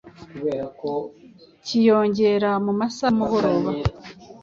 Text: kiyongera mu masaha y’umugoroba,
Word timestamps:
kiyongera 1.65 2.49
mu 2.65 2.71
masaha 2.79 3.09
y’umugoroba, 3.11 3.71